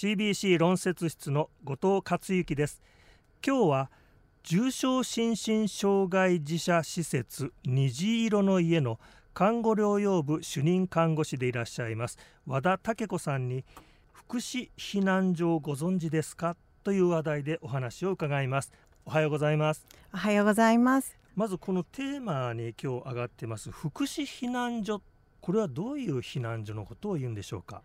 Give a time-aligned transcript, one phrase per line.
[0.00, 2.80] CBC 論説室の後藤克之です。
[3.46, 3.90] 今日は
[4.42, 8.98] 重症心身障害児者施設虹色の家の
[9.34, 12.16] 看護療養部主任看護師でいらっしゃいます
[12.46, 13.66] 和田武子さんに
[14.10, 16.56] 福祉避難所をご存知ですか？
[16.82, 18.72] という話題でお話を伺います。
[19.04, 19.86] おはようございます。
[20.14, 21.14] おはようございます。
[21.36, 25.02] まずこのテーマに今日上がってます福祉避難所。
[25.42, 27.82] これはどういう避難所のことを言うんでしょうか？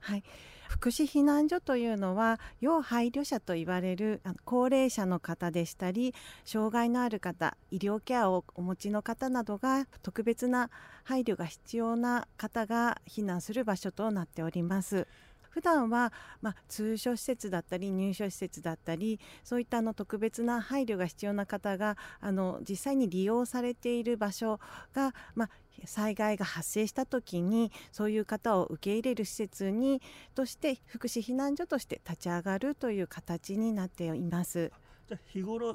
[0.00, 0.22] はい、
[0.68, 10.70] 福祉避難所というのは要配慮者と言われる高齢者の方でしたり障害のある方医療ケアをお持ちの方などが特別な
[11.04, 15.06] 配慮が必要な方が避難する場所となっております。
[15.50, 24.60] 普段はまあ、通所施設だったり入所施設だったりそういったあの特別な配慮が必要な方があの実際に利用されている場所
[24.94, 25.50] が、まあ、
[25.84, 30.02] 災害が発生した時にそういう方を受け入れる施設に
[30.34, 34.72] として福祉避難所として立ち上がるという形になっています。
[35.08, 35.68] じゃ日頃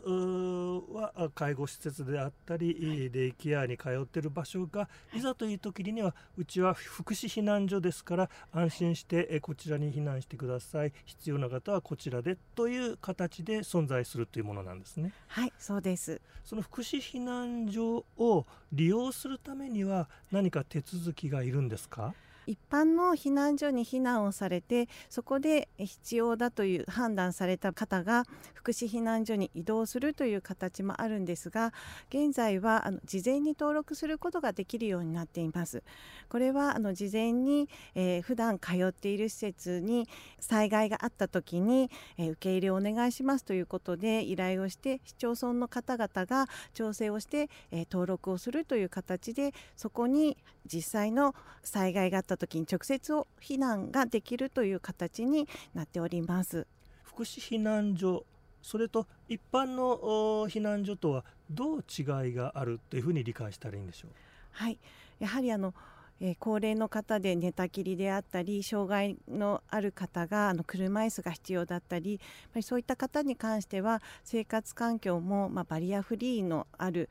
[0.94, 10.94] は介護施設であったり、デイケアに通っている場所が、い、ざという時にはうちは福祉避難所ですから安心してこちらに避難してください。
[11.05, 15.11] 必要な方はこちらでという形で存在するというものなんですね。
[15.27, 16.22] はいそうです。
[16.44, 22.13] その福祉避難所を利用するためには何か手続きがいるんですか？
[22.45, 31.73] 一般の避難所に避難をされてそこで必要だという判断された方が福祉避難所に移動するという形もあるんですが
[32.09, 35.83] 現在はあの事前に登録することができるようになっています。
[36.30, 40.07] これはあの事前に、えー、普段通っている施設に
[40.39, 56.67] 災害があった時に、えー、受け入れをお願いしますということで依頼をして市町村の方々が調整をして、えー、登録をするという形でそこに実際の災害があった時に直接避難ができるという形になっております。
[57.03, 58.25] 福祉避難所
[58.61, 64.11] それと一般の避難所とはどう違いがあるというふうに理解したらいいんでしょう？
[64.51, 64.79] はい。
[65.19, 65.73] やはりあの
[66.22, 72.19] え高齢の方で寝たきりであったり障害のある方があの車椅子が必要だったり
[72.62, 77.09] そういった方に関しては生活環境も、まあ、バリアフリーのある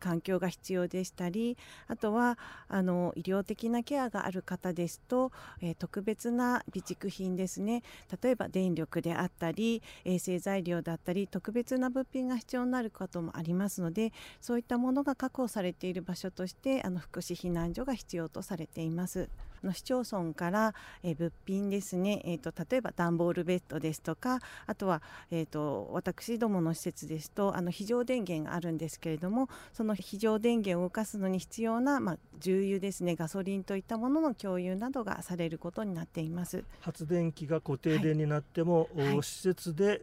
[0.00, 1.56] 環境が必要でしたり
[1.86, 2.38] あとは
[2.68, 7.82] あの医療的なケアがある方ですと、えー、特別な備蓄品ですね。
[8.22, 19.28] 例えば電力であったり衛生材料だったり特別な物品が必要になることもありますのでそういったものが確保されている場所としてあの福祉避難所が必要とされています。
[19.64, 33.16] の市町村から、え物品ですね、えーと、例えば段ボールベッドですとかあとは、えーと、私どもの施設ですとあの非常電源があるんですけれどもその非常電源を動かすのに必要な、まあ、重油ですね。
[33.16, 36.64] ガソリンといったものの共有などがされることになっています。
[36.80, 40.02] 発電機が固定電になっても、はい、施設で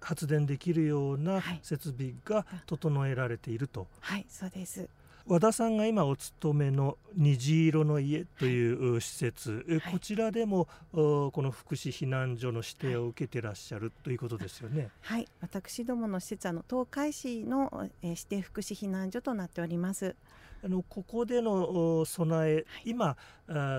[0.00, 3.86] 発電できるような設備が整えられていると。
[4.00, 4.88] はい、はい、そうです
[5.26, 14.88] 和田さんが今お勤めの虹色の家という施設、はい、こちらでもこの福祉避難所の指定を受けてらっしゃるということですよね。
[15.00, 20.16] はい、私どもの施設はの東海市の指定福祉避難所となっております。
[20.64, 23.16] あのここでの備え、はい、今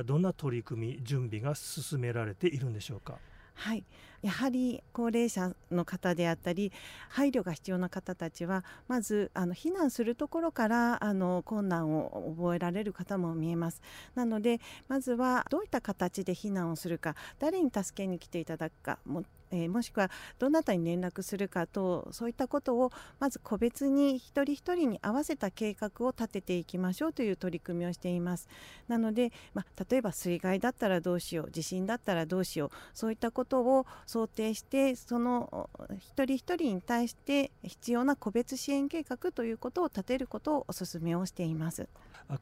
[0.05, 3.17] どんな取り組み準備が進められているんでしょうか？
[3.55, 3.83] はい、
[4.23, 6.71] やはり高齢者の方であったり
[7.09, 13.81] 配慮が必要な方たちはまずあの避難するところからあの困難を覚えられる方も見えます。
[14.15, 19.23] なのでまずはどういった形で避難をするか誰に助けに来ていただくかも
[19.53, 20.09] えー、もしくは
[20.39, 28.49] どなたに連絡するかとそういったことをまず個別に一人一人に合わせた計画を立てていきましょうという取り組みをしています。
[28.87, 41.87] なので、まあ、例えば水害だったらどうしよう地震だったらどうしようそういったことを想定してその一人一人に対して必要な個別支援計画ということを立てることをお勧めをしています。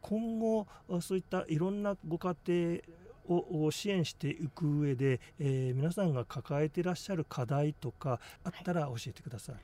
[0.02, 0.68] 今後
[1.00, 2.81] そういったいろんなご家庭
[3.28, 9.56] を支援していく上で、えー、皆さんが抱えていらっしゃる課題とかあったら教えてください。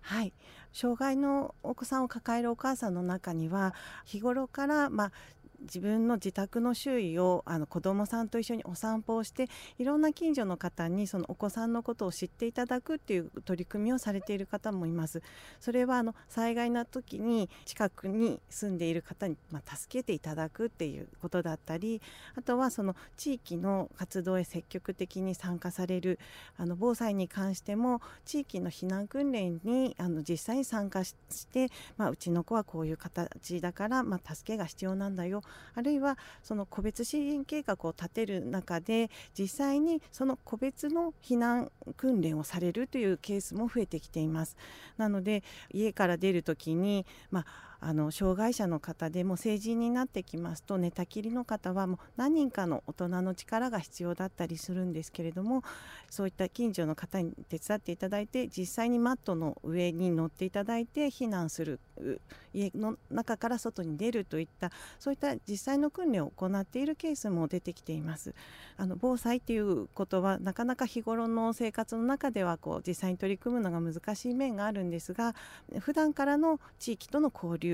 [0.00, 0.32] はい、
[0.72, 3.74] 障害のお子さんを抱えるお母さんの中には
[4.04, 5.12] 日頃から、まあ、
[5.60, 15.22] 自分の自宅の周囲をあの子どもさんと一緒にお散歩をしていろんな近所の方にそのお子さんのことを知っていただくっていう取り組みをされている方もいます。
[15.60, 22.00] それはあの災害の時に近くに住んでいる方に、まあ、助けていただくっていうことだったり
[22.36, 26.18] あとはその地域の活動へ積極的に参加される
[26.56, 31.16] あの防災に関しても地域の避難訓練にあの実際に参加し
[31.50, 35.42] て、まあ、うちの子はこういう形だから、まあ、助けが必要なんだよ
[35.74, 44.56] あるいはその個別支援計画を立てる中で実際にその個別の避難訓練をされるというケースも増えてきています。
[44.96, 45.42] なので
[45.72, 55.62] 家から出る時に、まああの障害者の方でも成人になってきますと寝たきりの方はもう何人かの大人の力が必要だったりするんですけれども
[56.10, 61.80] そういった近所の方に手伝っていただいて実際にマットの上に乗っていただいて避難する
[62.52, 68.34] 家の中から外に出るといったそういった実際の訓練を行っているケースも出てきています。
[68.76, 75.34] あの防災っていうことはなかなか日頃の生活の中ではこう実際に取り組むのが難しい面があるんですが
[75.80, 77.67] 普段からの地域との交流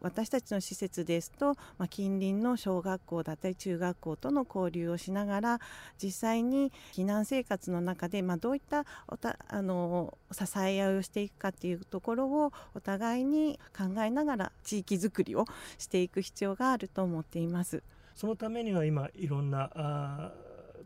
[0.00, 5.60] 私たちの施設ですと、まあ、近隣の小学校だったり中学校との交流をしながら
[6.02, 15.44] 実際に避難生活の中で、まあ、どういったおたあの支え合いをしていくかっていうところをお互いに考えながら地域づくりを
[15.78, 17.82] していく必要があると思っています。
[18.14, 20.32] そのためには今いろんなあ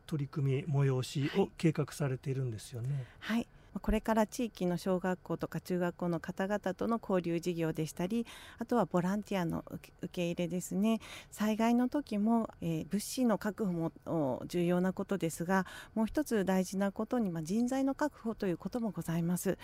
[0.07, 3.07] 取り組み催しを計画されているんですよね。
[3.21, 3.49] はい、はい
[3.81, 8.27] これから地域の小学校とか中学校の方々との交流事業でしたり
[8.59, 11.01] あとはボランティアの受け入れですね。
[11.31, 19.59] 災害の時も、えー、物資の確保も重要なことですがもう一つ大事なことに、まあ、人材の確保ということもございます。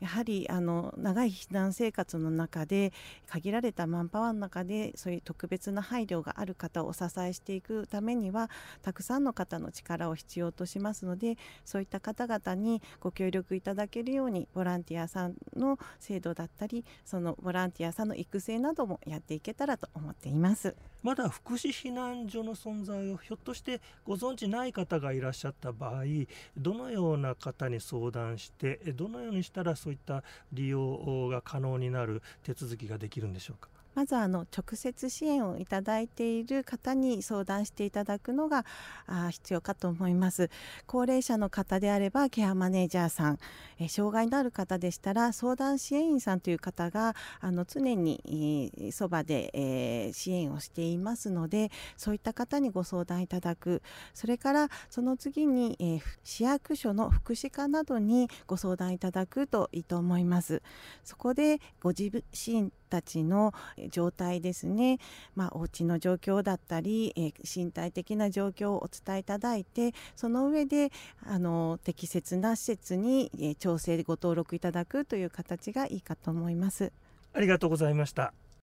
[0.00, 2.92] やはりあの長い避難生活の中で
[3.26, 8.50] 限られたマンパワーの中でそういう特別な配慮がある方をお支えしていくためには
[8.82, 20.74] たくさんの方の力を必要としますのでそういった方々にご協力いただけるようにボランティアさんの制度だったりそのボランティアさんの育成などもやっていけたらと思っています。
[21.02, 26.04] まだ福祉避難所の存在をひょっとしてご存知ない方がいらっしゃった場合
[26.56, 33.68] どのような方に相談してどのようにしたらそういった利用が可能になる手続きができるんでしょうか？
[33.94, 38.64] まずあの直接支援をいただいている方に相談していただくのが
[39.06, 40.50] あ必要かと思います。
[40.86, 43.38] 高齢者の方であればケアマネージャーさん、
[43.78, 53.82] え障害のある方でしたら相談支援員さんという方があの常にえそば、で、え、支援をしていますのでそういった方にご相談いただく。
[54.12, 60.62] それからその次に、え、市役所の福祉課などにご相談いただくといいと思います。
[61.04, 63.52] そこでご自身たちの
[63.90, 64.98] 状態ですね、
[65.34, 70.92] まあ、お家の状況だったり、え、身体的な状況をお伝えいただいてその上で
[71.26, 76.92] あの適切な施設に、え、調整ご登録いただくという形がいいかと思います。
[77.32, 78.32] ありがとうございました。